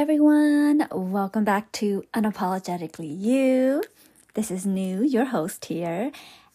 [0.00, 0.88] everyone.
[0.90, 3.82] Welcome back to Unapologetically You.
[4.32, 6.10] This is New, your host here.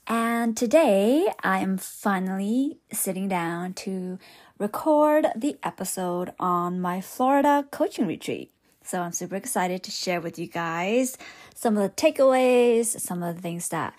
[0.07, 4.17] And today I am finally sitting down to
[4.57, 8.51] record the episode on my Florida coaching retreat.
[8.83, 11.15] So I'm super excited to share with you guys
[11.53, 13.93] some of the takeaways, some of the things that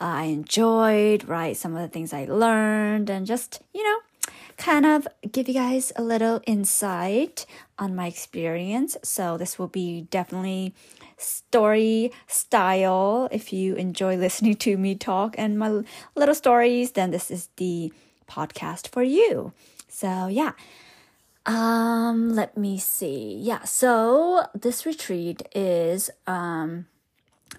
[0.00, 1.56] uh, I enjoyed, right?
[1.56, 3.98] Some of the things I learned, and just, you know,
[4.62, 7.46] kind of give you guys a little insight
[7.80, 8.96] on my experience.
[9.02, 10.72] So this will be definitely
[11.16, 13.28] story style.
[13.32, 15.82] If you enjoy listening to me talk and my
[16.14, 17.92] little stories, then this is the
[18.30, 19.52] podcast for you.
[19.88, 20.52] So yeah.
[21.44, 23.36] Um, let me see.
[23.40, 26.86] Yeah, so this retreat is um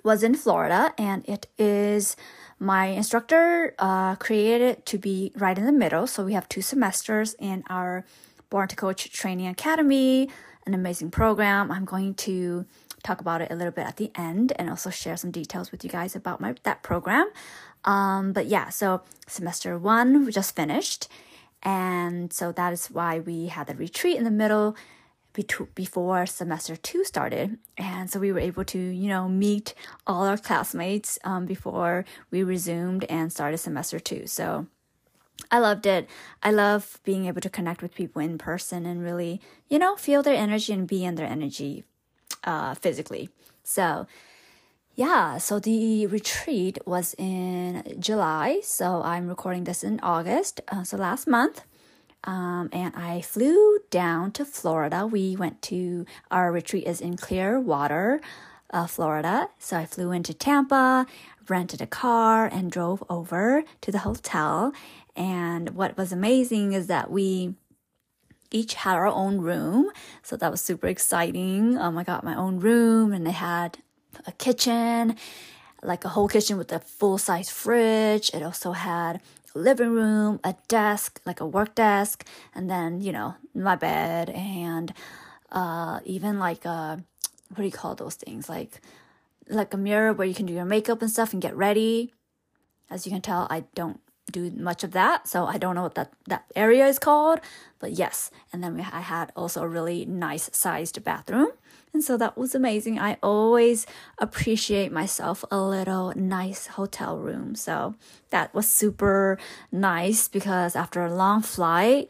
[0.04, 2.16] was in Florida and it is
[2.64, 6.08] my instructor uh, created it to be right in the middle.
[6.08, 8.06] So we have two semesters in our
[8.50, 10.30] Born to Coach Training Academy,
[10.66, 11.72] an amazing program.
[11.72, 12.66] I'm going to
[13.04, 15.84] talk about it a little bit at the end and also share some details with
[15.84, 17.30] you guys about my that program.
[17.84, 21.10] Um, but yeah, so semester one we just finished,
[21.64, 24.78] and so that is why we had the retreat in the middle
[25.76, 27.58] before semester two started.
[27.78, 29.74] And so we were able to, you know, meet
[30.06, 34.28] all our classmates um, before we resumed and started semester two.
[34.28, 34.68] So
[35.52, 36.08] I loved it.
[36.42, 40.24] I love being able to connect with people in person and really, you know, feel
[40.24, 41.84] their energy and be in their energy
[42.44, 43.30] uh, physically.
[43.64, 44.08] So,
[44.96, 48.62] yeah, so the retreat was in July.
[48.64, 50.62] So I'm recording this in August.
[50.68, 51.64] Uh, so last month.
[52.26, 55.06] Um, and I flew down to Florida.
[55.06, 58.22] We went to our retreat is in Clearwater,
[58.72, 59.50] uh, Florida.
[59.60, 61.06] So I flew into Tampa,
[61.48, 64.74] rented a car, and drove over to the hotel.
[65.16, 67.56] And what was amazing is that we
[68.52, 69.92] each had our own room.
[70.22, 71.78] So that was super exciting.
[71.78, 73.80] Um, I got my own room, and they had
[74.26, 75.16] a kitchen,
[75.82, 78.32] like a whole kitchen with a full size fridge.
[78.34, 79.22] It also had
[79.54, 82.26] living room, a desk, like a work desk,
[82.56, 84.94] and then, you know, my bed and
[85.52, 87.04] uh, even like a,
[87.50, 88.50] what do you call those things?
[88.50, 88.82] Like,
[89.48, 92.14] like a mirror where you can do your makeup and stuff and get ready.
[92.90, 94.00] As you can tell, I don't
[94.34, 97.40] do much of that, so I don't know what that, that area is called,
[97.80, 98.32] but yes.
[98.52, 101.52] And then we, I had also a really nice sized bathroom
[101.94, 102.98] and so that was amazing.
[102.98, 103.86] I always
[104.18, 107.54] appreciate myself a little nice hotel room.
[107.54, 107.94] So
[108.32, 109.38] that was super
[109.72, 112.10] nice because after a long flight,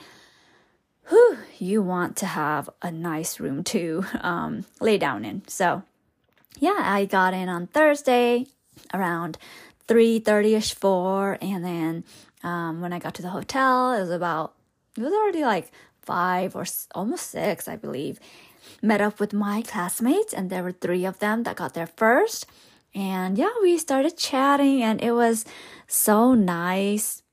[1.10, 5.42] whew, you want to have a nice room to um, lay down in.
[5.48, 5.84] So
[6.60, 8.48] yeah, I got in on Thursday
[8.94, 9.38] around
[9.88, 12.04] 3.30ish 4 and then
[12.44, 14.54] um, when i got to the hotel it was about
[14.98, 15.72] it was already like
[16.02, 18.20] five or almost six i believe
[18.82, 22.46] met up with my classmates, and there were three of them that got there first.
[22.96, 25.46] And yeah, we started chatting, and it was
[25.88, 27.24] so nice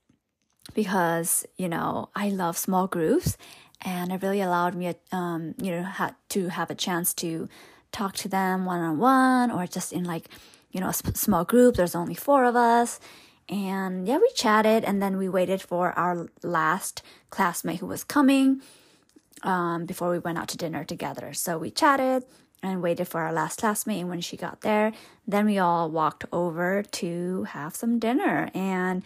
[0.74, 3.36] because you know I love small groups,
[3.82, 7.48] and it really allowed me, um, you know, had to have a chance to
[7.92, 10.28] talk to them one on one or just in like
[10.70, 11.76] you know a small group.
[11.76, 13.00] There's only four of us,
[13.48, 18.62] and yeah, we chatted, and then we waited for our last classmate who was coming
[19.42, 21.32] um, before we went out to dinner together.
[21.32, 22.24] So we chatted
[22.62, 24.00] and waited for our last classmate.
[24.00, 24.92] And when she got there,
[25.26, 28.50] then we all walked over to have some dinner.
[28.54, 29.02] And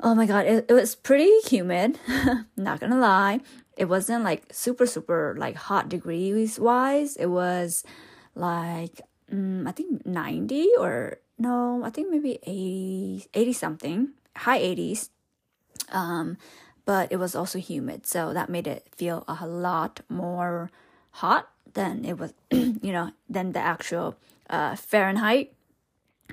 [0.00, 1.98] oh my God, it, it was pretty humid.
[2.56, 3.40] Not gonna lie.
[3.76, 7.16] It wasn't like super, super like hot degrees wise.
[7.16, 7.84] It was
[8.34, 9.00] like,
[9.34, 15.10] um, I think 90 or no, I think maybe 80, 80 something, high 80s.
[15.90, 16.36] Um,
[16.84, 18.06] but it was also humid.
[18.06, 20.70] So that made it feel a lot more
[21.10, 24.16] hot than it was, you know, than the actual
[24.48, 25.52] uh, Fahrenheit.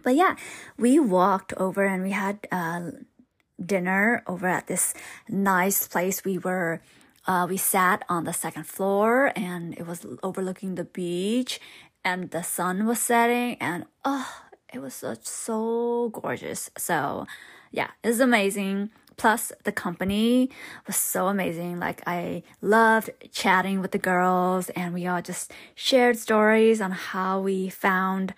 [0.03, 0.35] But yeah,
[0.77, 2.91] we walked over and we had uh,
[3.63, 4.93] dinner over at this
[5.29, 6.23] nice place.
[6.23, 6.81] We were,
[7.27, 11.59] uh, we sat on the second floor and it was overlooking the beach
[12.03, 14.43] and the sun was setting and oh,
[14.73, 16.69] it was such, so gorgeous.
[16.77, 17.25] So
[17.71, 18.91] yeah, it's amazing.
[19.17, 20.49] Plus, the company
[20.87, 21.79] was so amazing.
[21.79, 27.39] Like, I loved chatting with the girls, and we all just shared stories on how
[27.39, 28.33] we found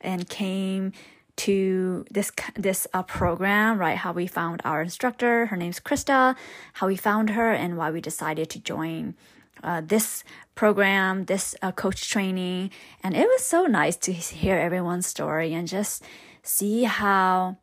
[0.00, 0.92] and came
[1.36, 3.96] to this this uh, program, right?
[3.96, 5.46] How we found our instructor.
[5.46, 6.36] Her name's Krista.
[6.74, 9.14] How we found her and why we decided to join
[9.62, 10.24] uh, this
[10.54, 12.70] program, this uh, coach training,
[13.02, 16.02] and it was so nice to hear everyone's story and just
[16.42, 17.56] see how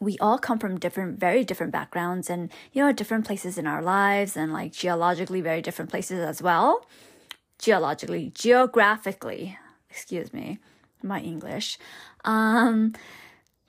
[0.00, 3.80] we all come from different, very different backgrounds and, you know, different places in our
[3.80, 6.84] lives and like geologically very different places as well.
[7.58, 9.58] geologically, geographically,
[9.88, 10.58] excuse me,
[11.02, 11.78] my English.
[12.24, 12.94] Um,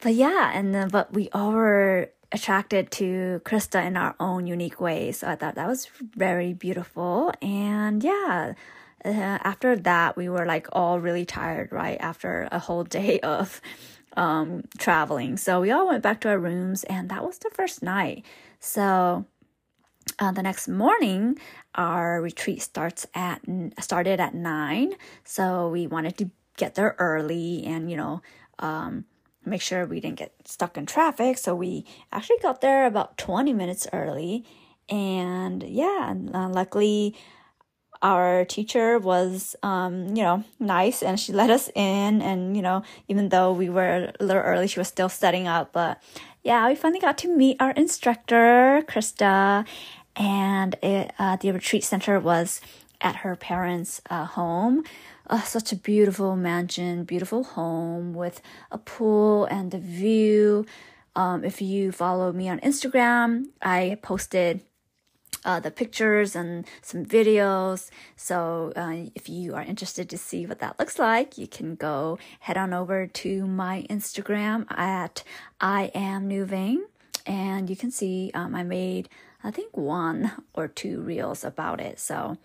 [0.01, 4.81] but yeah, and then, but we all were attracted to Krista in our own unique
[4.81, 5.19] ways.
[5.19, 7.31] So I thought that was very beautiful.
[7.41, 8.53] And yeah,
[9.03, 11.97] uh, after that, we were like all really tired, right?
[11.99, 13.61] After a whole day of
[14.17, 15.37] um, traveling.
[15.37, 18.25] So we all went back to our rooms, and that was the first night.
[18.59, 19.25] So
[20.19, 21.37] uh, the next morning,
[21.75, 23.41] our retreat starts at
[23.79, 24.93] started at nine.
[25.23, 28.21] So we wanted to get there early and you know
[28.59, 29.05] um,
[29.45, 31.37] make sure we didn't get stuck in traffic.
[31.37, 34.45] So we actually got there about twenty minutes early,
[34.89, 37.15] and yeah, uh, luckily
[38.01, 42.21] our teacher was um, you know nice and she let us in.
[42.21, 45.73] And you know even though we were a little early she was still setting up.
[45.73, 46.01] But
[46.43, 49.65] yeah we finally got to meet our instructor krista.
[50.17, 52.61] And it, uh, the retreat center was
[53.01, 54.83] at her parents uh, home
[55.27, 60.65] uh, such a beautiful mansion beautiful home with a pool and the view
[61.15, 64.61] um, if you follow me on instagram i posted
[65.45, 67.89] uh, the pictures and some videos.
[68.15, 72.17] So uh, if you are interested to see what that looks like, you can go
[72.39, 75.23] head on over to my Instagram at
[75.61, 76.77] I am Nuving,
[77.25, 79.07] and you can see um, I made
[79.45, 81.99] I think one or two reels about it.
[81.99, 82.37] So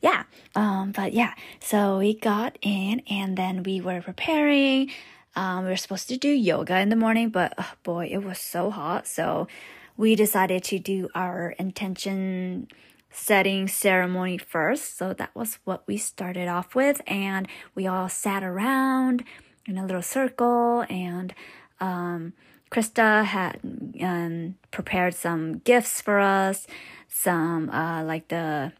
[0.00, 0.24] yeah,
[0.54, 4.90] um, but yeah, so we got in and then we were preparing.
[5.36, 8.38] Um, we were supposed to do yoga in the morning, but oh boy, it was
[8.38, 9.08] so hot.
[9.08, 9.48] So
[9.96, 12.68] we decided to do our intention
[13.10, 14.96] setting ceremony first.
[14.96, 17.00] So that was what we started off with.
[17.06, 19.24] And we all sat around
[19.66, 21.34] in a little circle and,
[21.80, 22.32] um,
[22.74, 23.60] Krista had
[24.00, 26.66] um, prepared some gifts for us,
[27.08, 28.72] some uh, like the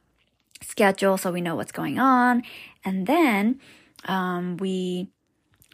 [0.62, 2.42] schedule so we know what's going on.
[2.84, 3.60] And then
[4.06, 5.10] um, we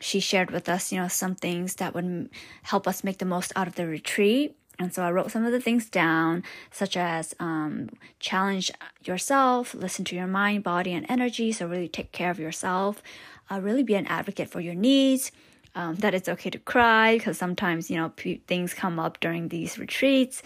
[0.03, 2.29] she shared with us, you know, some things that would
[2.65, 4.55] help us make the most out of the retreat.
[4.79, 7.89] And so I wrote some of the things down, such as um,
[8.19, 8.71] challenge
[9.03, 11.53] yourself, listen to your mind, body, and energy.
[11.53, 13.03] So really take care of yourself.
[13.51, 15.33] Uh, really be an advocate for your needs.
[15.75, 19.49] Um, that it's okay to cry because sometimes you know p- things come up during
[19.49, 20.43] these retreats.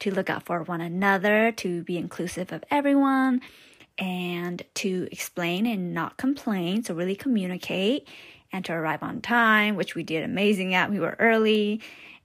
[0.00, 3.40] To look out for one another, to be inclusive of everyone,
[3.98, 6.84] and to explain and not complain.
[6.84, 8.06] So really communicate
[8.52, 10.90] and to arrive on time, which we did amazing at.
[10.90, 11.82] We were early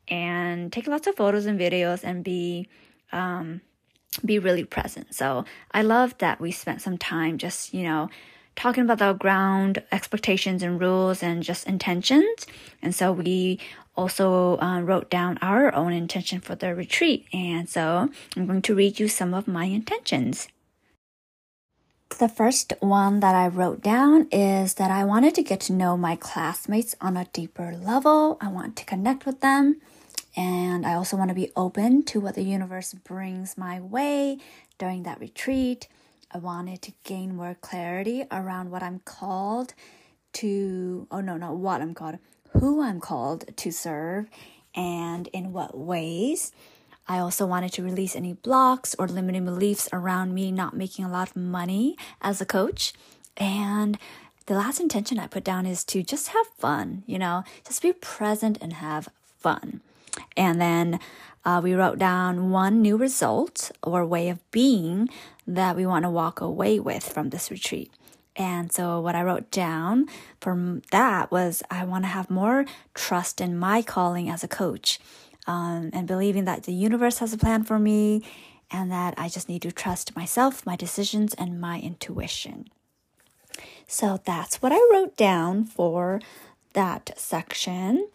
[0.07, 2.67] and take lots of photos and videos and be
[3.11, 3.61] um,
[4.23, 5.13] be really present.
[5.13, 8.09] So I love that we spent some time just you know
[8.55, 12.45] talking about the ground expectations and rules and just intentions.
[12.81, 13.59] And so we
[13.95, 17.25] also uh, wrote down our own intention for the retreat.
[17.33, 20.47] And so I'm going to read you some of my intentions.
[22.19, 25.97] The first one that I wrote down is that I wanted to get to know
[25.97, 28.37] my classmates on a deeper level.
[28.39, 29.81] I want to connect with them.
[30.35, 34.37] And I also want to be open to what the universe brings my way
[34.77, 35.87] during that retreat.
[36.33, 39.75] I wanted to gain more clarity around what I'm called
[40.33, 42.17] to, oh no, not what I'm called,
[42.53, 44.27] who I'm called to serve
[44.75, 46.51] and in what ways.
[47.07, 51.11] I also wanted to release any blocks or limiting beliefs around me not making a
[51.11, 52.93] lot of money as a coach.
[53.37, 53.99] And
[54.47, 57.93] the last intention I put down is to just have fun, you know, just be
[57.93, 59.81] present and have fun.
[60.35, 60.99] And then
[61.45, 65.09] uh, we wrote down one new result or way of being
[65.47, 67.91] that we want to walk away with from this retreat.
[68.35, 70.07] And so, what I wrote down
[70.39, 74.99] from that was I want to have more trust in my calling as a coach
[75.45, 78.23] um, and believing that the universe has a plan for me
[78.71, 82.69] and that I just need to trust myself, my decisions, and my intuition.
[83.87, 86.19] So, that's what I wrote down for
[86.73, 88.07] that section.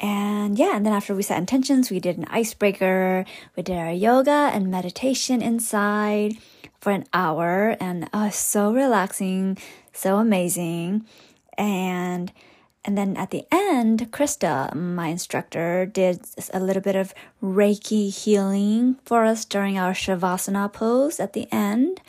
[0.00, 3.24] And yeah, and then after we set intentions, we did an icebreaker,
[3.56, 6.36] we did our yoga and meditation inside
[6.80, 9.58] for an hour, and uh, so relaxing,
[9.92, 11.04] so amazing.
[11.56, 12.32] And
[12.84, 16.20] and then at the end, Krista, my instructor, did
[16.54, 17.12] a little bit of
[17.42, 22.00] Reiki healing for us during our Shavasana pose at the end.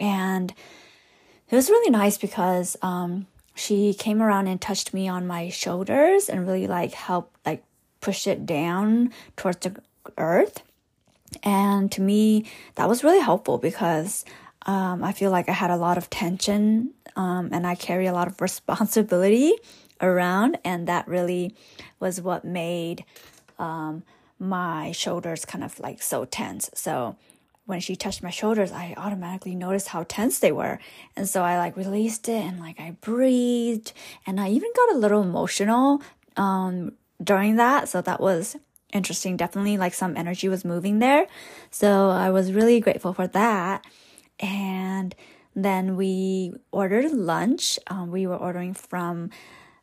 [0.00, 0.52] And
[1.50, 6.28] it was really nice because um, she came around and touched me on my shoulders
[6.28, 7.62] and really like helped like
[8.00, 9.76] push it down towards the
[10.18, 10.62] earth.
[11.42, 14.24] And to me that was really helpful because
[14.66, 18.12] um, i feel like i had a lot of tension um, and i carry a
[18.12, 19.52] lot of responsibility
[20.00, 21.54] around and that really
[22.00, 23.04] was what made
[23.58, 24.02] um,
[24.38, 26.70] my shoulders kind of like so tense.
[26.74, 27.16] So
[27.66, 30.78] when she touched my shoulders, I automatically noticed how tense they were.
[31.16, 33.92] And so I like released it and like I breathed
[34.26, 36.02] and I even got a little emotional
[36.36, 36.92] um
[37.22, 37.88] during that.
[37.88, 38.56] So that was
[38.92, 39.36] interesting.
[39.36, 41.26] Definitely like some energy was moving there.
[41.70, 43.84] So I was really grateful for that.
[44.40, 45.14] And
[45.54, 47.78] then we ordered lunch.
[47.86, 49.30] Um, we were ordering from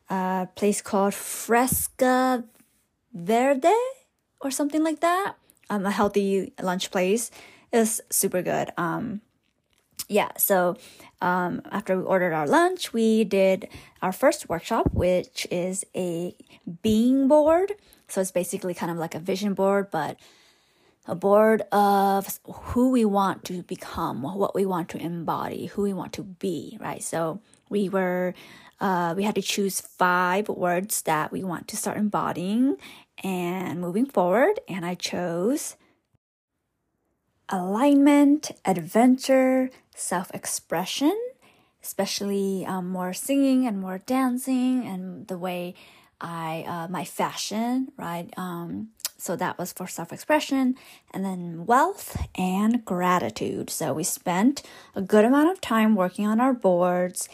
[0.09, 2.43] a place called Fresca
[3.13, 3.73] Verde
[4.39, 5.35] or something like that.
[5.69, 7.31] Um, a healthy lunch place.
[7.71, 8.71] Is super good.
[8.77, 9.21] Um,
[10.07, 10.77] yeah, so
[11.21, 13.69] um, after we ordered our lunch, we did
[14.01, 16.35] our first workshop, which is a
[16.81, 17.73] being board.
[18.07, 20.17] So it's basically kind of like a vision board, but
[21.07, 25.93] a board of who we want to become, what we want to embody, who we
[25.93, 27.01] want to be, right?
[27.01, 28.33] So we were,
[28.79, 32.77] uh, we had to choose five words that we want to start embodying
[33.23, 34.59] and moving forward.
[34.67, 35.75] And I chose
[37.51, 41.17] alignment, adventure, self expression,
[41.83, 45.75] especially um, more singing and more dancing, and the way
[46.19, 48.29] I, uh, my fashion, right?
[48.37, 50.75] Um, so that was for self expression,
[51.13, 53.69] and then wealth and gratitude.
[53.69, 54.63] So we spent
[54.95, 57.29] a good amount of time working on our boards.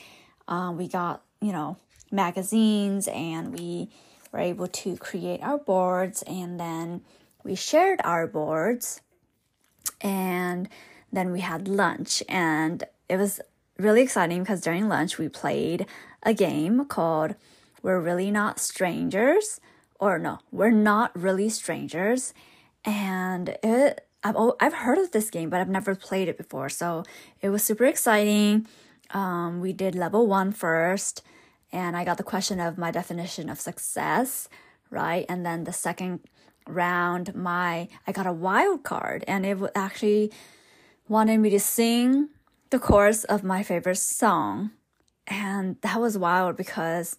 [0.48, 1.78] Um, we got, you know,
[2.12, 3.90] magazines and we
[4.32, 7.02] were able to create our boards, and then
[7.44, 9.02] we shared our boards,
[10.02, 10.70] and
[11.12, 13.40] then we had lunch, and it was
[13.78, 15.86] really exciting because during lunch we played
[16.24, 17.36] a game called
[17.82, 19.60] We're Really Not Strangers
[20.00, 22.34] or no, we're not really strangers.
[22.86, 26.70] And it, I've, I've heard of this game, but I've never played it before.
[26.70, 27.04] So
[27.42, 28.68] it was super exciting.
[29.12, 31.24] Um, we did level one first,
[31.72, 34.50] and I got the question of my definition of success,
[34.90, 35.26] right?
[35.28, 36.22] And then the second
[36.70, 40.32] round, my I got a wild card, and it actually
[41.08, 42.30] wanted me to sing
[42.70, 44.72] the chorus of my favorite song,
[45.26, 47.18] and that was wild because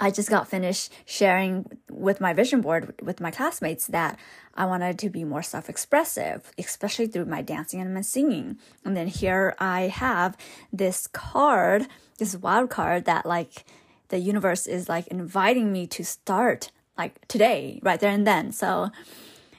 [0.00, 4.18] I just got finished sharing with my vision board with my classmates that
[4.54, 8.58] I wanted to be more self expressive, especially through my dancing and my singing.
[8.84, 10.36] And then here I have
[10.72, 11.86] this card,
[12.18, 13.64] this wild card that like
[14.08, 18.52] the universe is like inviting me to start like today, right there and then.
[18.52, 18.90] So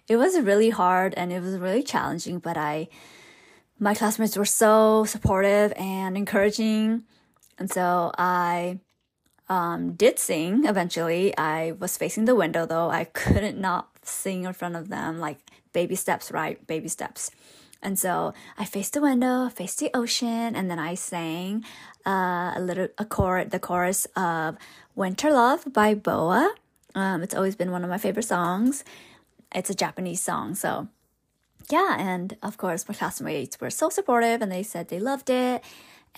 [0.07, 2.87] it was really hard and it was really challenging, but I,
[3.79, 7.03] my classmates were so supportive and encouraging.
[7.59, 8.79] And so I
[9.49, 11.37] um, did sing eventually.
[11.37, 12.89] I was facing the window though.
[12.89, 15.39] I couldn't not sing in front of them, like
[15.73, 16.65] baby steps, right?
[16.67, 17.31] Baby steps.
[17.81, 21.63] And so I faced the window, faced the ocean, and then I sang
[22.05, 24.57] uh, a little a chorus, the chorus of
[24.95, 26.55] "Winter Love" by BoA.
[26.97, 28.83] Um, it's always been one of my favorite songs.
[29.53, 30.87] It's a Japanese song, so
[31.69, 31.95] yeah.
[31.99, 35.63] And of course, my classmates were so supportive, and they said they loved it.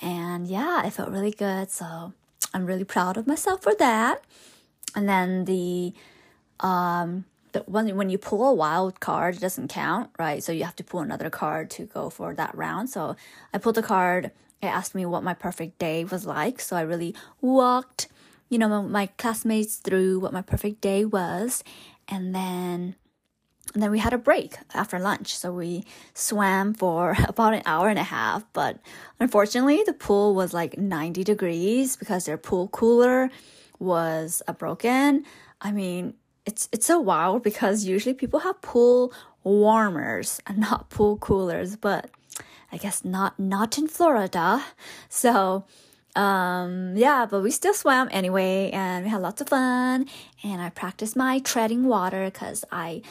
[0.02, 1.70] And yeah, it felt really good.
[1.70, 2.14] So
[2.54, 4.24] I'm really proud of myself for that.
[4.96, 5.94] And then the
[6.62, 10.42] um the when when you pull a wild card, it doesn't count, right?
[10.42, 12.90] So you have to pull another card to go for that round.
[12.90, 13.18] So
[13.54, 14.32] I pulled a card.
[14.62, 16.62] It asked me what my perfect day was like.
[16.62, 18.08] So I really walked,
[18.50, 21.64] you know, my classmates through what my perfect day was,
[22.08, 22.96] and then
[23.74, 25.38] and then we had a break after lunch.
[25.38, 28.44] So we swam for about an hour and a half.
[28.54, 28.80] But
[29.20, 33.30] unfortunately, the pool was like 90 degrees because their pool cooler
[33.78, 35.24] was uh, broken.
[35.62, 36.16] I mean,
[36.46, 39.14] it's it's so wild because usually people have pool
[39.44, 42.10] warmers and not pool coolers, but
[42.72, 44.64] I guess not not in Florida.
[45.10, 45.66] So
[46.20, 50.06] um yeah but we still swam anyway and we had lots of fun.
[50.44, 53.02] And i practiced my treading water because i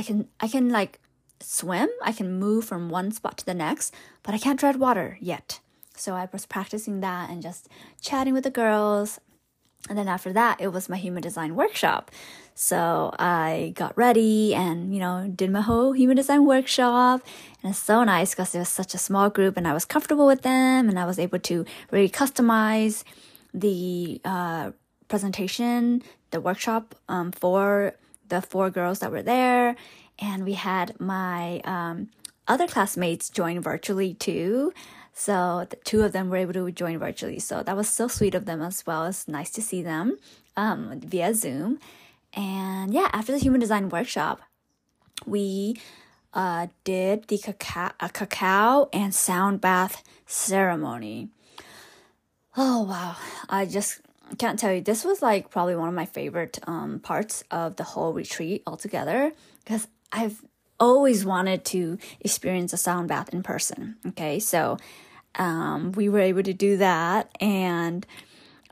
[0.00, 1.00] i can i can like
[1.40, 1.90] swim.
[2.02, 3.92] I can move from one spot to the next
[4.22, 5.60] but i can't tread water yet.
[5.96, 7.68] So i was practicing that and just
[8.00, 9.20] chatting with the girls.
[9.88, 12.10] And then after that, it was my human design workshop.
[12.54, 17.20] So I got ready and, you know, did my whole human design workshop.
[17.62, 20.26] And it's so nice because it was such a small group and I was comfortable
[20.26, 23.02] with them and I was able to really customize
[23.52, 24.70] the uh,
[25.08, 27.94] presentation, the workshop um, for
[28.28, 29.74] the four girls that were there.
[30.20, 32.10] And we had my um,
[32.46, 34.72] other classmates join virtually too.
[35.12, 37.40] So the two of them were able to join virtually.
[37.40, 39.06] So that was so sweet of them as well.
[39.06, 40.18] It's nice to see them
[40.56, 41.80] um, via Zoom.
[42.34, 44.40] And yeah, after the human design workshop,
[45.26, 45.76] we
[46.32, 51.28] uh, did the cacao, uh, cacao and sound bath ceremony.
[52.56, 53.16] Oh wow!
[53.48, 54.00] I just
[54.38, 54.80] can't tell you.
[54.80, 59.32] This was like probably one of my favorite um, parts of the whole retreat altogether
[59.64, 60.44] because I've
[60.78, 63.96] always wanted to experience a sound bath in person.
[64.08, 64.76] Okay, so
[65.36, 68.06] um, we were able to do that and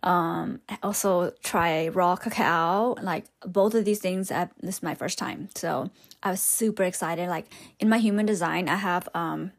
[0.03, 2.97] um, also try raw cacao.
[3.03, 5.91] Like both of these things, I, this is my first time, so
[6.23, 7.29] I was super excited.
[7.29, 7.47] Like
[7.79, 9.53] in my human design, I have um,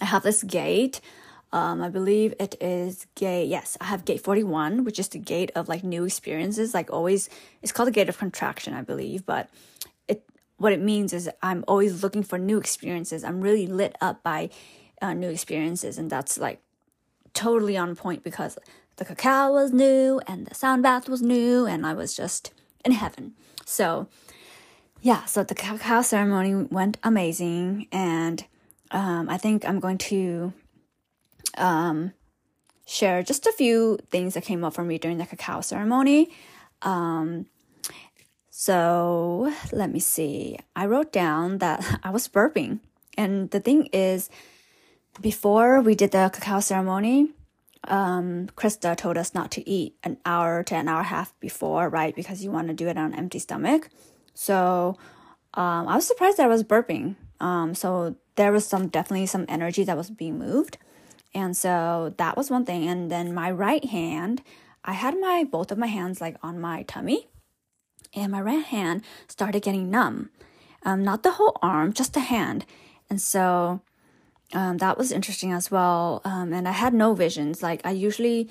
[0.00, 1.00] I have this gate.
[1.52, 3.48] Um, I believe it is gate.
[3.48, 6.72] Yes, I have gate 41, which is the gate of like new experiences.
[6.72, 7.28] Like always,
[7.60, 9.26] it's called the gate of contraction, I believe.
[9.26, 9.50] But
[10.08, 10.24] it,
[10.56, 13.22] what it means is I'm always looking for new experiences.
[13.22, 14.48] I'm really lit up by
[15.02, 16.60] uh, new experiences, and that's like
[17.34, 18.58] totally on point because
[18.96, 22.52] the cacao was new and the sound bath was new, and I was just
[22.84, 23.34] in heaven.
[23.64, 24.08] So,
[25.00, 28.44] yeah, so the cacao ceremony went amazing, and
[28.90, 30.52] um, I think I'm going to
[31.56, 32.12] um,
[32.86, 36.30] share just a few things that came up for me during the cacao ceremony.
[36.82, 37.46] Um,
[38.50, 40.58] so let me see.
[40.76, 42.80] I wrote down that I was burping,
[43.16, 44.30] and the thing is,
[45.20, 47.30] before we did the cacao ceremony,
[47.88, 51.38] um, Krista told us not to eat an hour to an hour and a half
[51.40, 52.14] before, right?
[52.14, 53.88] Because you want to do it on an empty stomach.
[54.34, 54.96] So
[55.54, 57.16] um, I was surprised that I was burping.
[57.40, 60.78] Um, so there was some definitely some energy that was being moved.
[61.34, 62.86] And so that was one thing.
[62.86, 64.42] And then my right hand,
[64.84, 67.28] I had my both of my hands like on my tummy,
[68.14, 70.30] and my right hand started getting numb.
[70.84, 72.66] Um, not the whole arm, just the hand.
[73.08, 73.80] And so
[74.52, 76.20] um, that was interesting as well.
[76.24, 77.62] Um, and I had no visions.
[77.62, 78.50] Like I usually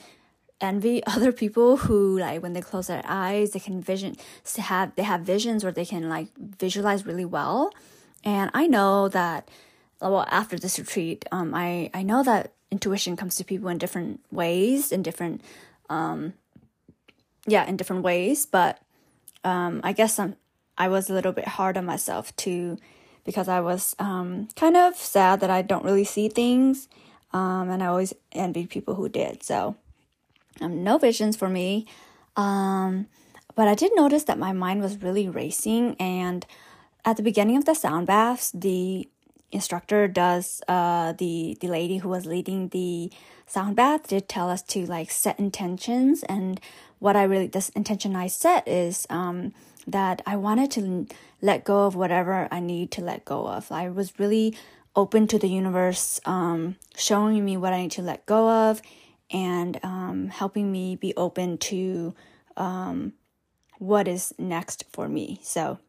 [0.60, 4.16] envy other people who like when they close their eyes, they can vision
[4.54, 7.74] to have they have visions where they can like visualize really well.
[8.24, 9.50] And I know that
[10.00, 14.22] well after this retreat, um, I I know that intuition comes to people in different
[14.32, 15.42] ways, in different
[15.90, 16.34] um,
[17.46, 18.46] yeah, in different ways.
[18.46, 18.80] But
[19.44, 20.36] um, I guess I'm
[20.78, 22.78] I was a little bit hard on myself to
[23.24, 26.88] because I was um, kind of sad that I don't really see things.
[27.34, 29.44] Um, and I always envied people who did.
[29.44, 29.76] So,
[30.60, 31.86] um, no visions for me.
[32.36, 33.08] Um,
[33.56, 35.96] but I did notice that my mind was really racing.
[36.00, 36.46] And
[37.06, 39.08] at the beginning of the sound baths, the
[39.52, 43.12] instructor does, uh, the, the lady who was leading the
[43.46, 46.24] sound bath did tell us to like set intentions.
[46.24, 46.60] And
[47.00, 49.54] what I really, this intention I set is, um,
[49.88, 51.08] that I wanted to
[51.42, 53.72] let go of whatever I need to let go of.
[53.72, 54.56] I was really
[54.96, 58.82] open to the universe um, showing me what I need to let go of
[59.32, 62.14] and um, helping me be open to
[62.58, 63.14] um,
[63.78, 65.40] what is next for me.
[65.44, 65.80] So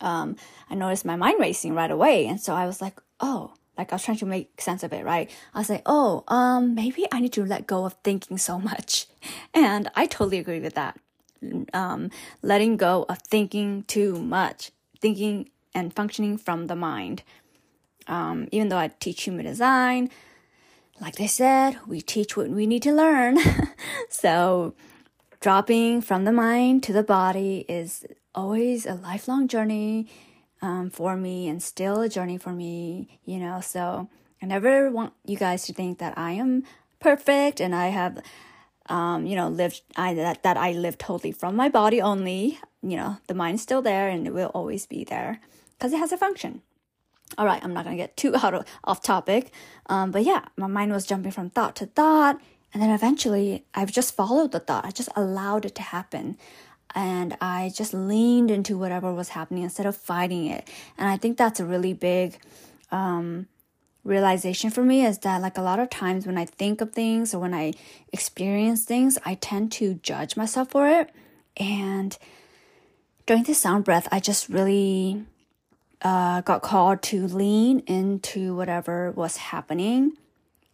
[0.00, 0.36] um,
[0.70, 2.26] I noticed my mind racing right away.
[2.26, 5.04] And so I was like, oh, like I was trying to make sense of it,
[5.04, 5.30] right?
[5.54, 9.06] I was like, oh, um, maybe I need to let go of thinking so much.
[9.52, 11.00] And I totally agree with that
[11.72, 12.10] um,
[12.42, 17.22] letting go of thinking too much, thinking and functioning from the mind.
[18.06, 20.10] Um, even though I teach human design,
[21.00, 23.38] like they said, we teach what we need to learn.
[24.08, 24.74] so,
[25.40, 30.08] dropping from the mind to the body is always a lifelong journey
[30.62, 33.60] um, for me and still a journey for me, you know.
[33.60, 34.08] So,
[34.40, 36.64] I never want you guys to think that I am
[37.00, 38.22] perfect and I have
[38.88, 42.58] um, you know, lived I that that I live totally from my body only.
[42.82, 45.40] You know, the mind's still there and it will always be there
[45.72, 46.62] because it has a function.
[47.36, 49.52] All right, I'm not gonna get too out of off topic,
[49.86, 52.40] um, but yeah, my mind was jumping from thought to thought,
[52.72, 54.84] and then eventually I've just followed the thought.
[54.84, 56.36] I just allowed it to happen,
[56.94, 60.68] and I just leaned into whatever was happening instead of fighting it.
[60.96, 62.38] And I think that's a really big
[62.90, 63.48] um,
[64.06, 67.34] realization for me is that like a lot of times when I think of things
[67.34, 67.72] or when I
[68.12, 71.10] experience things, I tend to judge myself for it.
[71.56, 72.16] And
[73.26, 75.24] during this sound bath, I just really
[76.02, 80.12] uh, got called to lean into whatever was happening.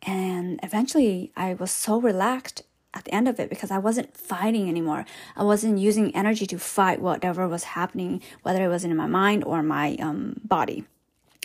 [0.02, 2.62] And eventually, I was so relaxed
[2.94, 5.06] at the end of it because I wasn't fighting anymore.
[5.36, 9.44] I wasn't using energy to fight whatever was happening, whether it was in my mind
[9.44, 10.84] or my um, body.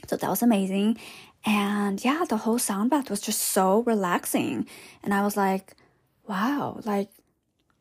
[0.07, 0.97] So that was amazing.
[1.45, 4.67] And yeah, the whole sound bath was just so relaxing.
[5.03, 5.73] And I was like,
[6.27, 7.09] wow, like,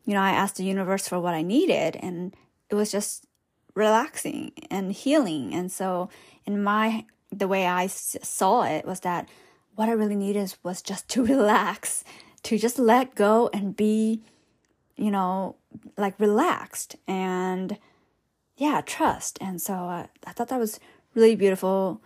[0.04, 2.34] you know, I asked the universe for what I needed and
[2.70, 3.26] it was just
[3.74, 5.54] relaxing and healing.
[5.54, 6.08] And so,
[6.44, 9.28] in my, the way I saw it was that
[9.74, 12.04] what I really needed was just to relax,
[12.44, 14.22] to just let go and be,
[14.96, 15.56] you know,
[15.96, 17.78] like relaxed and
[18.56, 19.38] yeah, trust.
[19.40, 20.80] And so uh, I thought that was
[21.14, 22.00] really beautiful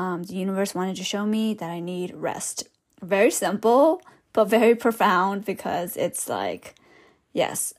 [0.00, 2.64] um, the universe wanted to show me that I need rest.
[3.02, 4.00] Very simple,
[4.32, 6.74] but very profound because it's like,
[7.34, 7.74] yes,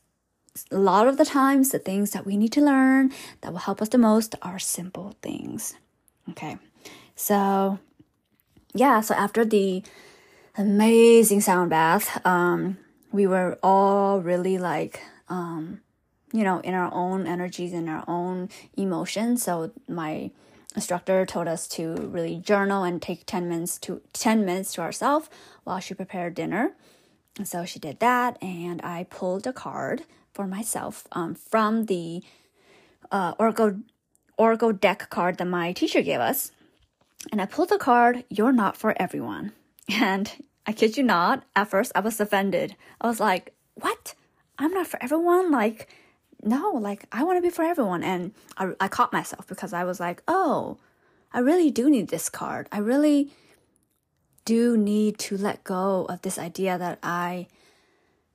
[0.69, 3.81] a lot of the times the things that we need to learn that will help
[3.81, 5.73] us the most are simple things.
[6.29, 6.59] Okay.
[7.15, 7.79] So,
[8.75, 9.81] yeah, so after the
[10.55, 12.77] amazing sound bath, um,
[13.11, 15.81] we were all really like, um,
[16.31, 19.41] you know, in our own energies, in our own emotions.
[19.41, 20.29] So my
[20.75, 25.29] instructor told us to really journal and take 10 minutes to 10 minutes to ourselves
[25.63, 26.73] while she prepared dinner.
[27.37, 30.03] And so she did that, and I pulled a card
[30.33, 32.23] for myself um, from the
[33.11, 33.79] uh, Oracle
[34.37, 36.51] Oracle deck card that my teacher gave us.
[37.31, 39.53] And I pulled the card, You're Not for Everyone.
[39.89, 40.31] And
[40.65, 42.75] I kid you not, at first I was offended.
[42.99, 44.15] I was like, What?
[44.57, 45.51] I'm not for everyone?
[45.51, 45.89] Like,
[46.43, 48.03] no, like I want to be for everyone.
[48.03, 50.77] And I, I caught myself because I was like, Oh,
[51.33, 52.67] I really do need this card.
[52.71, 53.31] I really
[54.45, 57.47] do need to let go of this idea that I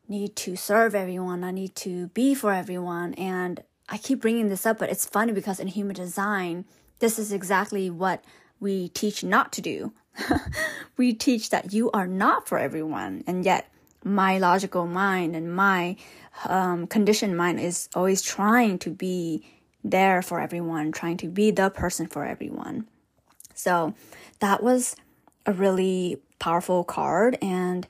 [0.08, 1.44] need to serve everyone.
[1.44, 3.14] I need to be for everyone.
[3.14, 6.64] And I keep bringing this up, but it's funny because in human design,
[6.98, 8.24] this is exactly what
[8.60, 9.92] we teach not to do.
[10.96, 13.70] we teach that you are not for everyone, and yet
[14.06, 15.96] my logical mind and my
[16.44, 19.44] um, conditioned mind is always trying to be
[19.82, 22.86] there for everyone, trying to be the person for everyone.
[23.54, 23.94] So
[24.38, 24.94] that was
[25.44, 27.86] a really powerful card, and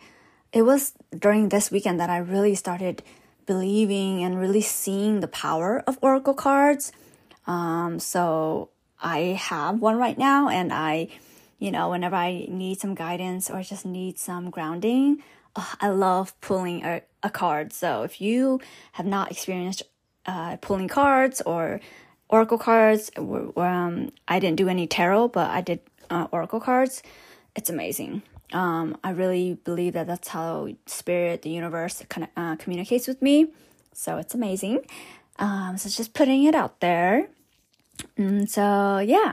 [0.53, 3.03] it was during this weekend that I really started
[3.45, 6.93] believing and really seeing the power of oracle cards.
[7.47, 8.71] Um, so
[9.03, 11.09] I have one right now, and I,
[11.59, 15.23] you know, whenever I need some guidance or just need some grounding,
[15.55, 17.73] oh, I love pulling a, a card.
[17.73, 18.61] So if you
[18.93, 19.83] have not experienced
[20.27, 21.81] uh, pulling cards or
[22.29, 27.03] oracle cards, um, I didn't do any tarot, but I did uh, oracle cards.
[27.55, 28.23] It's amazing.
[28.53, 33.21] Um, I really believe that that's how spirit, the universe, kind of uh, communicates with
[33.23, 33.49] me.
[33.93, 34.81] So it's amazing.
[35.39, 37.29] Um, so just putting it out there.
[38.17, 39.33] And mm, so yeah,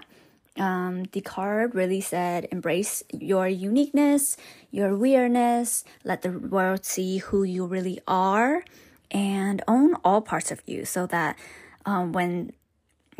[0.57, 4.37] um, the card really said embrace your uniqueness,
[4.71, 8.63] your weirdness, let the world see who you really are,
[9.11, 11.37] and own all parts of you so that
[11.85, 12.51] um, when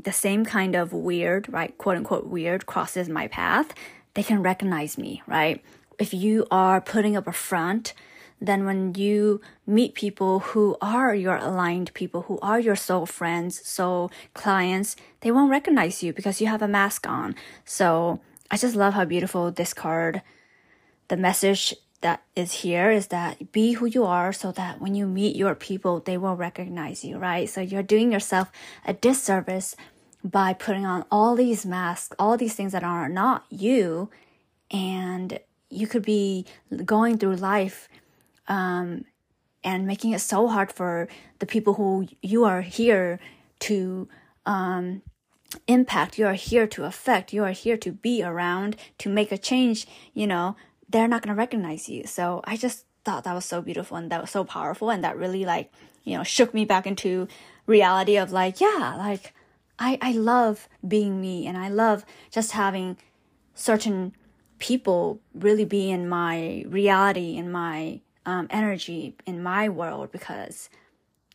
[0.04, 3.74] the same kind of weird, right, quote unquote weird crosses my path,
[4.14, 5.64] they can recognize me, right?
[6.00, 7.94] if you are putting up a front,
[8.44, 13.66] then when you meet people who are your aligned people, who are your soul friends,
[13.66, 17.36] soul clients, they won't recognize you because you have a mask on.
[17.64, 18.20] So
[18.52, 20.22] I just love how beautiful this card,
[21.08, 25.08] the message that is here is that be who you are so that when you
[25.08, 27.48] meet your people, they will recognize you, right?
[27.50, 28.52] So you're doing yourself
[28.86, 29.74] a disservice
[30.22, 34.10] by putting on all these masks, all these things that are not you,
[34.70, 36.46] and you could be
[36.84, 37.88] going through life
[38.48, 39.06] um,
[39.64, 41.08] and making it so hard for
[41.40, 43.20] the people who you are here
[43.60, 44.08] to
[44.46, 45.02] um,
[45.68, 49.38] impact, you are here to affect, you are here to be around, to make a
[49.38, 50.56] change, you know,
[50.90, 52.06] they're not going to recognize you.
[52.06, 55.18] So I just thought that was so beautiful and that was so powerful and that
[55.18, 55.72] really like,
[56.04, 57.28] you know, shook me back into
[57.66, 59.34] reality of like, yeah, like
[59.80, 62.98] I, I love being me and I love just having
[63.56, 64.14] certain
[64.60, 70.70] people really be in my reality, in my um, energy, in my world, because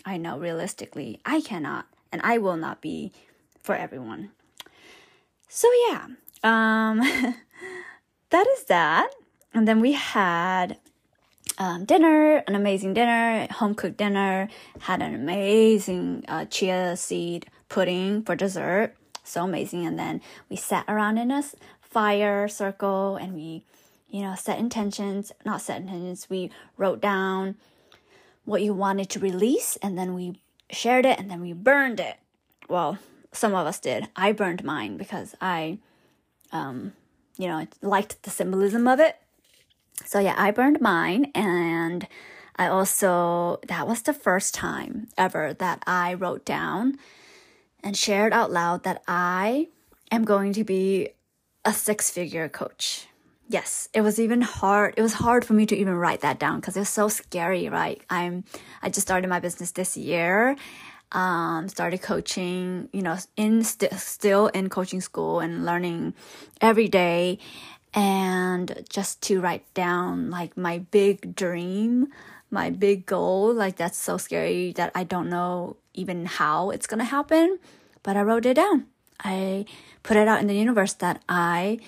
[0.05, 3.13] I know realistically I cannot and I will not be
[3.63, 4.31] for everyone.
[5.49, 6.07] So, yeah,
[6.43, 7.01] um,
[8.31, 9.11] that is that.
[9.55, 10.79] And then we had
[11.59, 14.49] um, dinner, an amazing dinner, home cooked dinner,
[14.81, 18.95] had an amazing uh, chia seed pudding for dessert.
[19.25, 19.87] So amazing.
[19.87, 21.43] And then we sat around in a
[21.81, 23.65] fire circle and we,
[24.09, 27.57] you know, set intentions, not set intentions, we wrote down
[28.45, 30.41] what you wanted to release and then we
[30.71, 32.17] shared it and then we burned it.
[32.69, 32.99] Well,
[33.33, 34.09] some of us did.
[34.17, 35.79] I burned mine because I,
[36.53, 36.95] um,
[37.37, 39.17] you know, liked the symbolism of it.
[40.05, 42.07] So yeah, I burned mine and
[42.57, 46.99] I also, that was the first time ever that I wrote down
[47.83, 49.69] and shared out loud that I
[50.11, 51.11] am going to be
[51.65, 53.08] a six figure coach.
[53.51, 54.93] Yes, it was even hard.
[54.99, 57.71] It was hard for me to even write that down because it was so scary,
[57.71, 58.01] right?
[58.11, 58.45] I'm,
[58.83, 60.55] I just started my business this year.
[61.13, 66.13] Um, started coaching, you know, in st- still in coaching school and learning
[66.61, 67.39] every day.
[67.95, 72.09] And just to write down like my big dream,
[72.51, 77.05] my big goal, like that's so scary that I don't know even how it's gonna
[77.05, 77.59] happen.
[78.03, 78.89] But I wrote it down.
[79.25, 79.65] I
[80.03, 81.79] put it out in the universe that I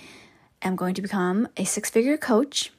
[0.62, 2.72] am going to become a six figure coach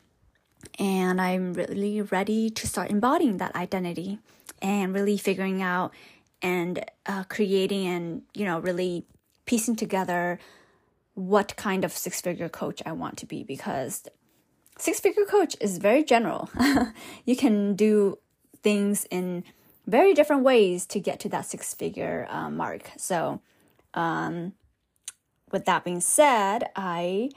[0.78, 4.20] and I'm really ready to start embodying that identity
[4.62, 5.94] and really figuring out
[6.42, 9.06] and uh, creating and, you know, really
[9.46, 10.40] piecing together
[11.14, 14.08] what kind of six figure coach I want to be because
[14.78, 16.50] six figure coach is very general.
[17.26, 18.18] you can do
[18.64, 19.44] things in
[19.88, 22.92] very different ways to get to that six figure uh, mark.
[22.98, 23.42] So,
[23.94, 24.54] um,
[25.52, 27.30] with that being said, I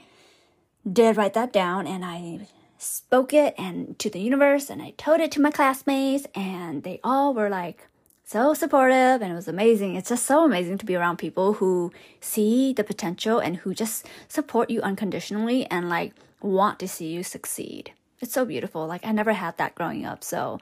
[0.91, 5.19] did write that down and I spoke it and to the universe and I told
[5.19, 7.87] it to my classmates and they all were like
[8.23, 9.95] so supportive and it was amazing.
[9.95, 14.07] It's just so amazing to be around people who see the potential and who just
[14.27, 17.93] support you unconditionally and like want to see you succeed.
[18.19, 18.85] It's so beautiful.
[18.87, 20.23] Like I never had that growing up.
[20.23, 20.59] So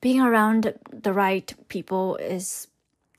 [0.00, 2.68] being around the right people is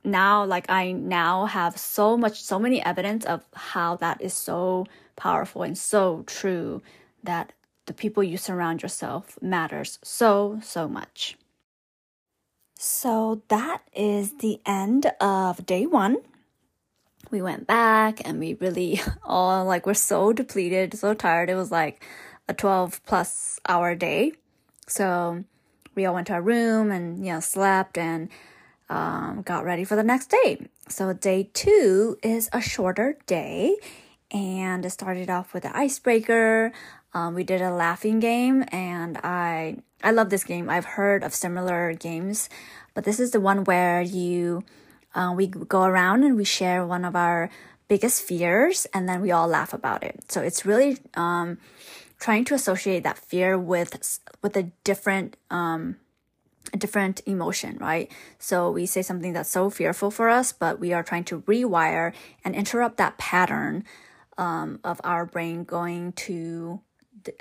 [0.04, 4.86] now like I now have so much so many evidence of how that is so
[5.20, 6.82] powerful and so true
[7.24, 7.54] that
[7.86, 11.38] the people you surround yourself matters so so much.
[12.78, 16.18] So that is the end of day 1.
[17.30, 21.50] We went back and we really all like we're so depleted, so tired.
[21.50, 22.04] It was like
[22.48, 24.32] a 12 plus hour day.
[24.88, 25.44] So
[25.94, 28.30] we all went to our room and you know slept and
[28.90, 30.68] um, got ready for the next day.
[30.88, 33.76] So day two is a shorter day,
[34.32, 36.72] and it started off with the icebreaker.
[37.13, 40.70] Um, we did a laughing game, and I I love this game.
[40.70, 42.50] I've heard of similar games,
[42.94, 44.63] but this is the one where you
[45.15, 47.50] uh, we go around and we share one of our
[47.88, 50.32] biggest fears, and then we all laugh about it.
[50.32, 51.58] So it's really um,
[52.20, 55.98] trying to associate that fear with with a different um,
[56.72, 58.12] a different emotion, right?
[58.38, 62.13] So we say something that's so fearful for us, but we are trying to rewire
[62.46, 63.84] and interrupt that pattern
[64.39, 66.80] um, of our brain going to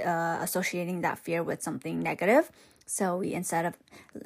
[0.04, 2.50] uh, associating that fear with something negative.
[2.87, 3.74] So we instead of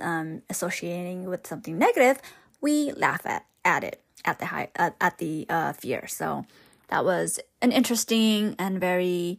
[0.00, 2.20] um, associating with something negative,
[2.61, 6.06] we laugh at, at it at the high at, at the uh, fear.
[6.08, 6.46] So
[6.88, 9.38] that was an interesting and very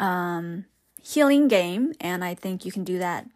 [0.00, 0.64] um,
[1.02, 3.26] healing game, and I think you can do that,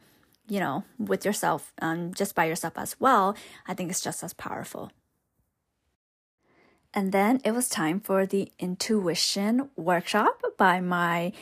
[0.48, 3.36] you know, with yourself, um, just by yourself as well.
[3.66, 4.92] I think it's just as powerful.
[6.92, 11.32] And then it was time for the intuition workshop by my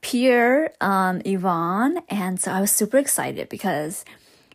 [0.00, 1.98] peer, um, Yvonne.
[2.08, 4.04] And so I was super excited because,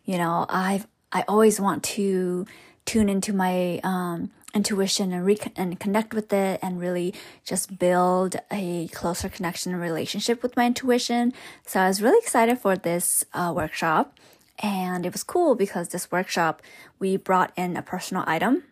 [0.06, 2.45] you know, I've, I always want to
[2.86, 7.13] tune into my, um, intuition and and connect with it and really
[7.45, 11.34] just build a closer connection and relationship with my intuition.
[11.65, 14.17] So I was really excited for this uh, workshop
[14.58, 16.62] and it was cool because this workshop
[16.97, 18.63] we brought in a personal item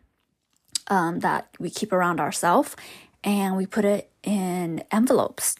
[0.87, 2.75] um, that we keep around ourselves
[3.23, 5.55] and we put it in envelopes,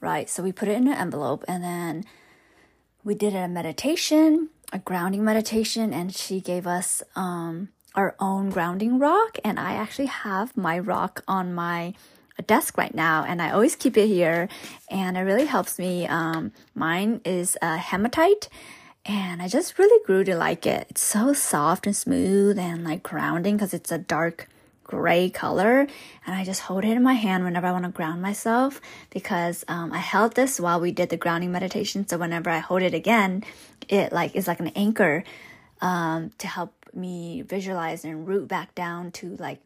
[0.00, 0.28] right?
[0.28, 2.04] So we put it in an envelope and then
[3.04, 8.98] we did a meditation, a grounding meditation, and she gave us um, our own grounding
[8.98, 11.94] rock and I actually have my rock on my
[12.46, 14.48] desk right now and I always keep it here
[14.90, 16.06] and it really helps me.
[16.06, 18.48] Um, mine is a hematite
[19.04, 20.86] and I just really grew to like it.
[20.90, 24.48] It's so soft and smooth and like grounding because it's a dark
[24.92, 25.86] gray color
[26.26, 28.78] and I just hold it in my hand whenever I want to ground myself
[29.08, 32.82] because um, I held this while we did the grounding meditation so whenever I hold
[32.82, 33.42] it again
[33.88, 35.24] it like is like an anchor
[35.80, 39.60] um, to help me visualize and root back down to like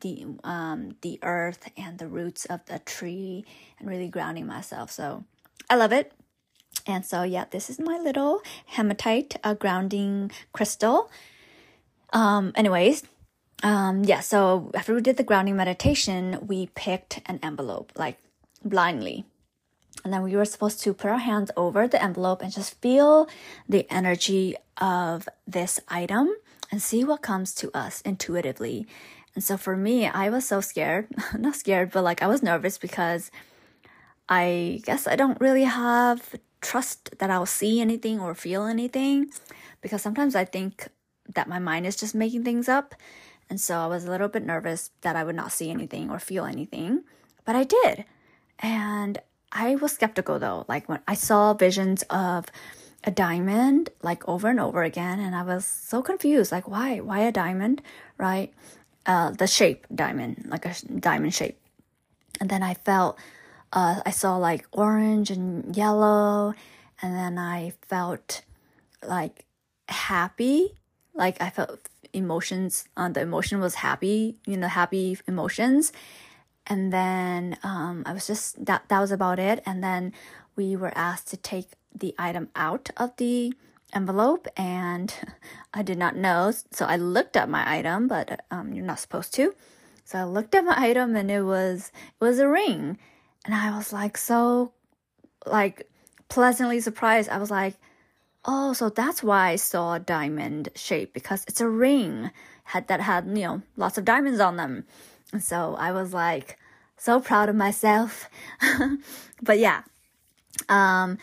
[0.00, 3.44] the um the earth and the roots of the tree
[3.78, 4.90] and really grounding myself.
[4.90, 5.24] So
[5.68, 6.12] i love it.
[6.88, 11.08] And so yeah this is my little hematite uh, grounding crystal.
[12.12, 13.04] Um anyways
[13.62, 18.18] um yeah so after we did the grounding meditation we picked an envelope like
[18.64, 19.24] blindly
[20.04, 23.28] and then we were supposed to put our hands over the envelope and just feel
[23.68, 26.34] the energy of this item
[26.70, 28.86] and see what comes to us intuitively.
[29.34, 32.78] And so for me, I was so scared, not scared, but like I was nervous
[32.78, 33.30] because
[34.28, 39.30] I guess I don't really have trust that I'll see anything or feel anything
[39.80, 40.88] because sometimes I think
[41.34, 42.94] that my mind is just making things up.
[43.50, 46.20] And so I was a little bit nervous that I would not see anything or
[46.20, 47.02] feel anything,
[47.44, 48.04] but I did.
[48.60, 50.64] And I was skeptical though.
[50.68, 52.46] Like when I saw visions of
[53.02, 56.52] a diamond like over and over again, and I was so confused.
[56.52, 57.00] Like, why?
[57.00, 57.82] Why a diamond?
[58.16, 58.52] Right?
[59.04, 61.58] Uh, the shape diamond, like a diamond shape.
[62.40, 63.18] And then I felt,
[63.72, 66.54] uh, I saw like orange and yellow,
[67.02, 68.42] and then I felt
[69.02, 69.44] like
[69.88, 70.76] happy.
[71.14, 71.80] Like I felt
[72.12, 72.86] emotions.
[72.96, 74.36] Uh, the emotion was happy.
[74.46, 75.92] You know, happy emotions
[76.66, 79.62] and then um, I was just that that was about it.
[79.66, 80.12] And then
[80.56, 83.52] we were asked to take the item out of the
[83.92, 85.12] envelope, and
[85.74, 89.34] I did not know, so I looked at my item, but um, you're not supposed
[89.34, 89.54] to.
[90.04, 92.98] So I looked at my item and it was it was a ring.
[93.44, 94.72] And I was like so
[95.46, 95.88] like
[96.28, 97.28] pleasantly surprised.
[97.28, 97.74] I was like,
[98.44, 102.30] "Oh, so that's why I saw a diamond shape because it's a ring
[102.64, 104.84] had that had, you know, lots of diamonds on them."
[105.32, 106.58] And so I was like
[106.96, 108.28] so proud of myself.
[109.42, 109.82] but yeah.
[110.68, 111.18] Um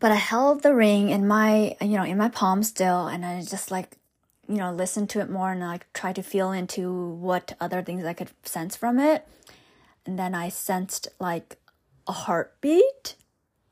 [0.00, 3.42] but I held the ring in my, you know, in my palm still and I
[3.42, 3.96] just like
[4.48, 8.04] you know, listen to it more and like try to feel into what other things
[8.04, 9.26] I could sense from it.
[10.04, 11.58] And then I sensed like
[12.06, 13.14] a heartbeat.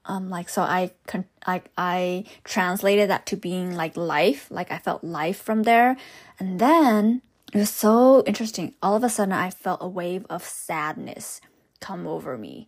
[0.06, 4.78] Um, like so I con- I I translated that to being like life, like I
[4.78, 5.96] felt life from there.
[6.38, 8.74] And then it was so interesting.
[8.82, 11.40] All of a sudden I felt a wave of sadness
[11.80, 12.66] come over me.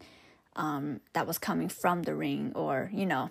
[0.54, 3.30] Um, that was coming from the ring or, you know,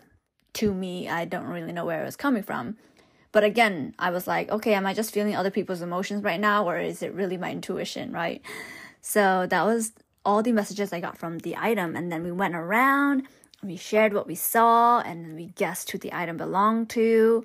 [0.53, 2.77] to me, I don't really know where it was coming from
[3.31, 6.67] but again, I was like, okay, am I just feeling other people's emotions right now,
[6.67, 8.41] or is it really my intuition, right?
[9.01, 9.93] So that was
[10.25, 11.95] all the messages I got from the item.
[11.95, 13.23] And then we went around,
[13.63, 17.43] we shared what we saw, and we guessed who the item belonged to.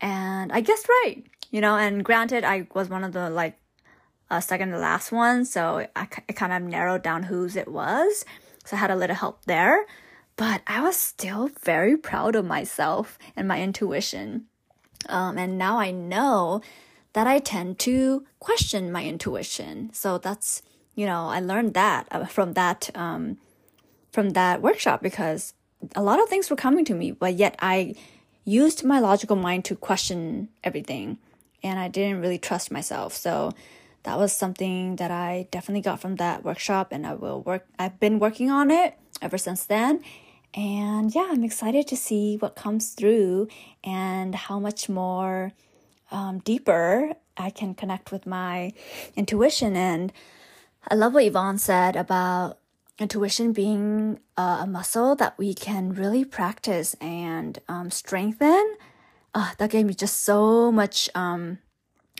[0.00, 3.58] And I guessed right, you know, and granted, I was one of the like
[4.30, 8.24] uh, second to last one, so I, I kind of narrowed down whose it was.
[8.64, 9.86] So I had a little help there.
[10.36, 14.44] But I was still very proud of myself and my intuition.
[15.08, 16.62] Um, and now I know
[17.12, 19.90] that I tend to question my intuition.
[19.92, 20.62] So that's,
[20.94, 23.38] you know, I learned that uh, from that, um,
[24.12, 25.54] from that workshop because
[25.94, 27.94] a lot of things were coming to me, but yet I
[28.44, 31.18] used my logical mind to question everything
[31.62, 33.14] and I didn't really trust myself.
[33.14, 33.52] So
[34.04, 38.00] that was something that I definitely got from that workshop and I will work, I've
[38.00, 40.02] been working on it ever since then.
[40.54, 43.48] And yeah, I'm excited to see what comes through
[43.84, 45.52] and how much more
[46.10, 48.72] um, deeper I can connect with my
[49.14, 49.76] intuition.
[49.76, 50.12] And
[50.88, 52.58] I love what Yvonne said about
[52.98, 58.76] intuition being uh, a muscle that we can really practice and um, strengthen.
[59.34, 61.58] Uh, that gave me just so much um,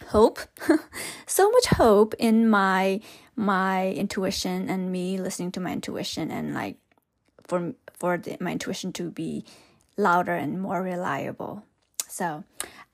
[0.09, 0.39] hope,
[1.27, 3.01] so much hope in my
[3.35, 6.77] my intuition and me listening to my intuition and like
[7.45, 9.45] for for the, my intuition to be
[9.97, 11.65] louder and more reliable.
[12.09, 12.45] So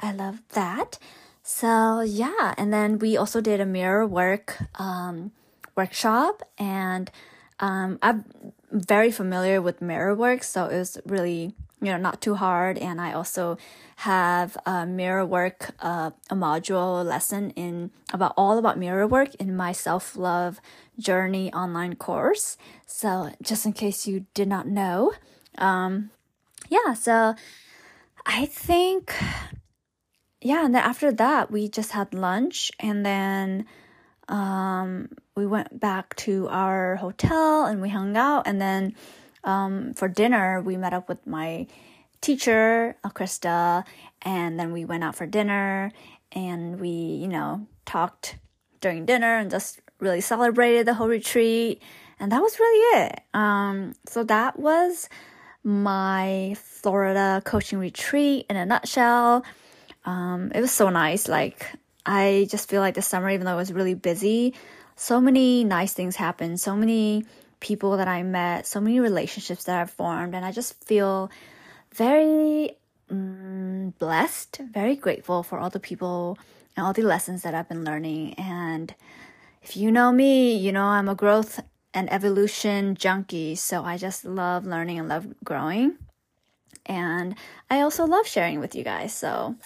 [0.00, 0.98] I love that.
[1.42, 5.32] So yeah, and then we also did a mirror work um,
[5.76, 7.10] workshop, and
[7.60, 8.24] um, I'm
[8.70, 12.78] very familiar with mirror work, so it was really you know not too hard.
[12.78, 13.58] And I also
[13.96, 19.56] have a mirror work uh, a module lesson in about all about mirror work in
[19.56, 20.60] my self love
[20.98, 22.56] journey online course.
[22.86, 25.12] So just in case you did not know.
[25.58, 26.10] Um,
[26.68, 27.34] yeah, so
[28.26, 29.14] I think,
[30.40, 33.66] yeah, and then after that, we just had lunch and then
[34.28, 38.46] um, we went back to our hotel and we hung out.
[38.46, 38.94] And then
[39.42, 41.66] um, for dinner, we met up with my
[42.20, 43.84] teacher, Krista,
[44.22, 45.92] and then we went out for dinner
[46.32, 48.36] and we, you know, talked
[48.80, 51.82] during dinner and just really celebrated the whole retreat.
[52.18, 53.20] And that was really it.
[53.34, 55.08] Um, so that was
[55.62, 59.44] my Florida coaching retreat in a nutshell.
[60.04, 61.28] Um, it was so nice.
[61.28, 61.66] Like,
[62.06, 64.54] I just feel like the summer, even though it was really busy,
[64.96, 67.24] so many nice things happened, so many
[67.60, 71.30] people that I met, so many relationships that I've formed, and I just feel
[71.94, 72.76] very
[73.10, 76.38] um, blessed, very grateful for all the people
[76.76, 78.34] and all the lessons that I've been learning.
[78.34, 78.94] And
[79.62, 81.60] if you know me, you know I'm a growth
[81.94, 85.96] and evolution junkie, so I just love learning and love growing.
[86.86, 87.34] And
[87.70, 89.14] I also love sharing with you guys.
[89.14, 89.56] So,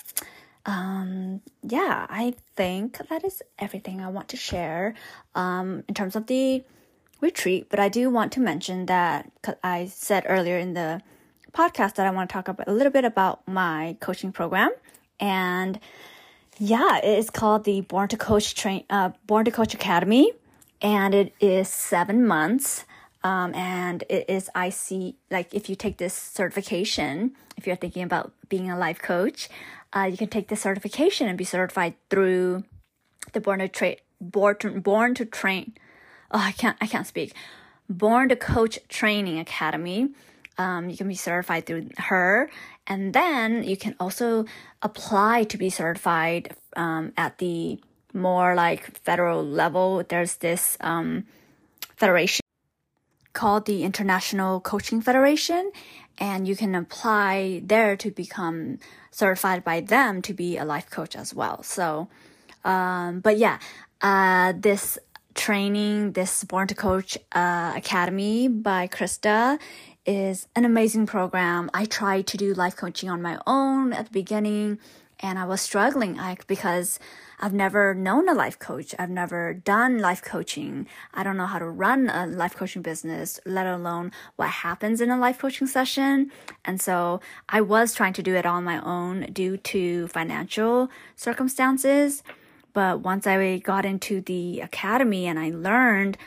[0.68, 4.94] um, yeah, I think that is everything I want to share
[5.35, 6.62] um, in terms of the
[7.22, 7.68] retreat.
[7.70, 9.33] But I do want to mention that
[9.64, 11.00] I said earlier in the
[11.52, 14.70] podcast that I want to talk about a little bit about my coaching program.
[15.18, 15.81] And
[16.59, 20.33] yeah, it is called the Born to Coach Train, uh, Born to Coach Academy
[20.83, 22.85] and it is seven months.
[23.25, 28.33] Um, and it is IC, like if you take this certification, if you're thinking about
[28.48, 29.48] being a life coach,
[29.94, 32.64] uh, you can take the certification and be certified through
[33.32, 35.74] the Born to Train, Born to, Born to Train.
[36.30, 37.34] Oh, I can't, I can't speak.
[37.88, 40.10] Born to Coach Training Academy.
[40.58, 42.50] Um, you can be certified through her,
[42.86, 44.44] and then you can also
[44.82, 47.80] apply to be certified um, at the
[48.12, 51.24] more like federal level, there's this um,
[51.96, 52.40] federation
[53.33, 55.70] called the International Coaching Federation,
[56.18, 58.79] and you can apply there to become
[59.10, 61.62] certified by them to be a life coach as well.
[61.62, 62.08] So,
[62.64, 63.58] um, but yeah,
[64.00, 64.98] uh, this
[65.35, 69.58] training, this Born to Coach uh, Academy by Krista
[70.04, 71.70] is an amazing program.
[71.72, 74.79] I tried to do life coaching on my own at the beginning
[75.20, 76.98] and I was struggling like because
[77.40, 78.94] I've never known a life coach.
[78.98, 80.86] I've never done life coaching.
[81.14, 85.10] I don't know how to run a life coaching business, let alone what happens in
[85.10, 86.32] a life coaching session.
[86.64, 92.22] And so I was trying to do it on my own due to financial circumstances.
[92.72, 96.18] But once I got into the academy and I learned,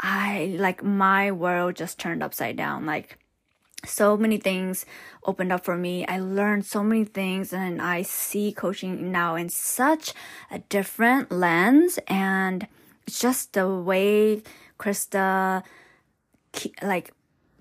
[0.00, 2.86] I like my world just turned upside down.
[2.86, 3.18] Like
[3.84, 4.84] so many things
[5.24, 6.06] opened up for me.
[6.06, 10.14] I learned so many things and I see coaching now in such
[10.50, 12.66] a different lens and
[13.06, 14.42] it's just the way
[14.78, 15.62] Krista
[16.82, 17.12] like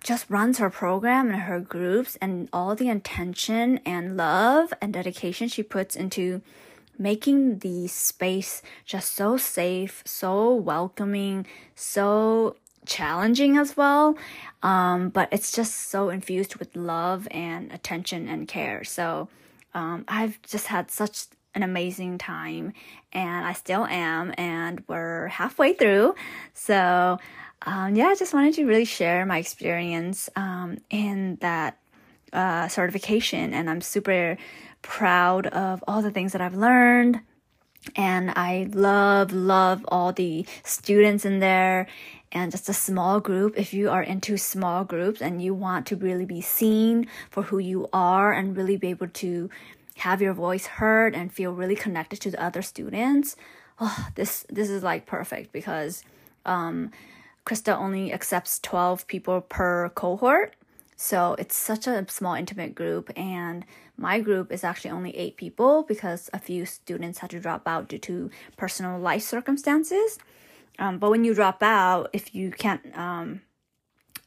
[0.04, 5.48] just runs her program and her groups and all the intention and love and dedication
[5.48, 6.42] she puts into
[6.98, 11.46] making the space just so safe, so welcoming,
[11.76, 12.56] so
[12.88, 14.18] challenging as well.
[14.64, 18.84] Um, but it's just so infused with love and attention and care.
[18.84, 19.30] So
[19.74, 22.74] um, I've just had such an amazing time
[23.14, 26.16] and I still am, and we're halfway through.
[26.54, 27.20] So
[27.64, 31.78] um, yeah, I just wanted to really share my experience um, in that
[32.34, 34.38] uh, certification, and I'm super
[34.82, 37.22] proud of all the things that I've learned.
[37.96, 41.88] And I love, love all the students in there
[42.32, 43.58] and just a small group.
[43.58, 47.58] If you are into small groups and you want to really be seen for who
[47.58, 49.50] you are and really be able to
[49.98, 53.36] have your voice heard and feel really connected to the other students,
[53.80, 56.04] oh, this this is like perfect because
[56.46, 56.92] um,
[57.46, 60.54] Krista only accepts 12 people per cohort.
[60.98, 63.12] So it's such a small, intimate group.
[63.16, 63.64] And
[63.98, 67.88] my group is actually only eight people because a few students had to drop out
[67.88, 70.18] due to personal life circumstances.
[70.80, 73.42] Um, but when you drop out, if you can't um,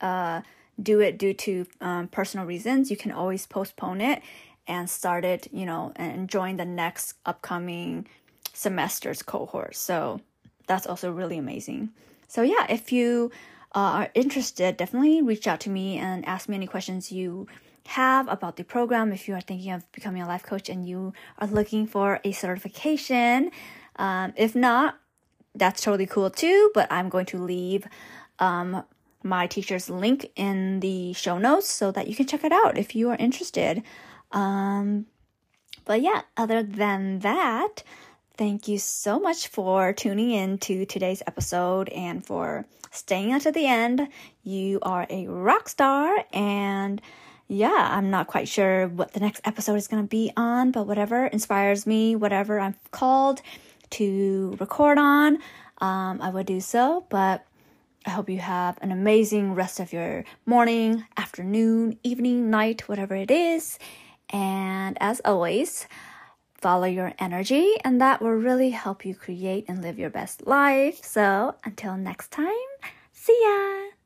[0.01, 0.43] uh,
[0.83, 4.23] do it due to um, personal reasons, you can always postpone it
[4.67, 8.07] and start it, you know, and join the next upcoming
[8.53, 9.77] semester's cohort.
[9.77, 10.21] So
[10.67, 11.91] that's also really amazing.
[12.29, 13.31] So yeah, if you
[13.75, 17.47] uh, are interested, definitely reach out to me and ask me any questions you
[17.87, 19.13] have about the program.
[19.13, 22.33] If you are thinking of becoming a life coach and you are looking for a
[22.33, 23.51] certification,
[23.97, 24.99] um, if not,
[25.55, 26.71] that's totally cool too.
[26.75, 27.87] But I'm going to leave
[28.39, 28.85] um,
[29.23, 32.95] my teacher's link in the show notes so that you can check it out if
[32.95, 33.83] you are interested.
[34.33, 35.07] Um,
[35.85, 37.83] but yeah, other than that,
[38.37, 43.67] thank you so much for tuning in to today's episode and for staying until the
[43.67, 44.09] end.
[44.43, 47.01] You are a rock star and
[47.49, 50.87] yeah, I'm not quite sure what the next episode is going to be on, but
[50.87, 53.43] whatever inspires me, whatever I'm called
[53.91, 55.37] to record on,
[55.79, 57.07] um, I will do so.
[57.09, 57.47] But
[58.07, 63.31] I hope you have an amazing rest of your morning, afternoon, evening, night, whatever it
[63.31, 63.79] is.
[64.31, 65.87] And as always,
[66.55, 71.05] follow your energy, and that will really help you create and live your best life.
[71.05, 72.71] So until next time,
[73.13, 74.00] see ya!